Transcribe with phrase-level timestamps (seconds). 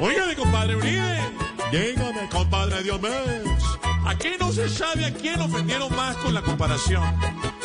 [0.00, 1.20] Oiga, compadre Uribe,
[1.72, 3.42] Dígame, compadre Diomedes.
[4.06, 7.02] aquí no se sabe a quién ofendieron más con la comparación.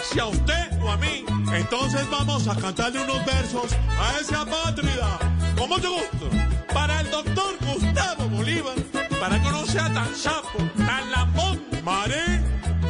[0.01, 1.23] Si a usted o a mí.
[1.53, 5.19] Entonces vamos a cantarle unos versos a ese apátrida.
[5.57, 6.29] Con mucho gusto.
[6.73, 8.75] Para el doctor Gustavo Bolívar,
[9.19, 11.61] para que no sea tan sapo, tan lambón.
[11.85, 12.41] Mare.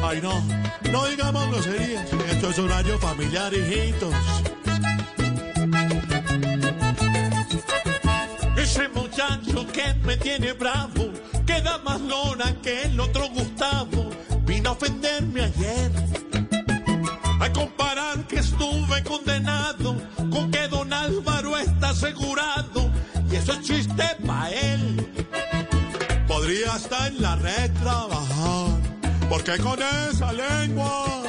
[0.02, 0.42] Ay, no.
[0.90, 2.10] No digamos groserías.
[2.30, 4.14] Esto es horario familiar, hijitos.
[10.04, 11.10] Me tiene bravo,
[11.46, 14.10] que da más lona que el otro Gustavo,
[14.44, 15.90] vino a ofenderme ayer.
[17.40, 19.96] A comparar que estuve condenado
[20.30, 22.90] con que don Álvaro está asegurado,
[23.30, 25.06] y eso es chiste pa' él.
[26.26, 28.94] Podría estar en la red trabajar.
[29.28, 31.22] Porque con esa lengua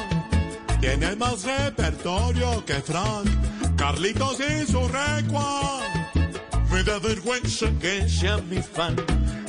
[0.80, 3.28] tiene más repertorio que Frank.
[3.76, 5.75] Carlitos y su recua.
[6.86, 8.94] Da vergüenza que sea mi fan.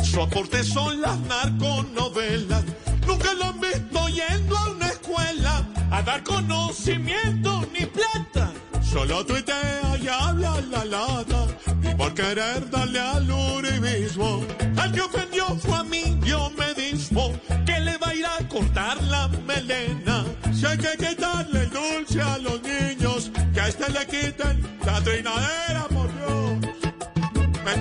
[0.03, 2.63] Su aporte son las narconovelas.
[3.05, 8.52] Nunca lo han visto yendo a una escuela a dar conocimiento ni plata.
[8.81, 11.45] Solo tuitea y habla la lata.
[11.83, 14.43] Y por querer darle al uribismo.
[14.75, 17.33] Al que ofendió fue a mí, yo me dispo
[17.67, 20.25] que le va a ir a cortar la melena.
[20.52, 24.99] Si hay que quitarle el dulce a los niños, que a este le quiten la
[25.02, 26.67] trinadera, por Dios.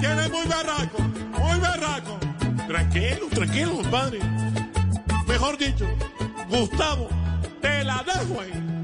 [0.00, 0.98] Tiene muy berraco,
[1.38, 2.18] muy berraco.
[2.66, 4.18] Tranquilo, tranquilo, compadre.
[5.26, 5.86] Mejor dicho,
[6.48, 7.08] Gustavo,
[7.60, 8.75] te la dejo ahí.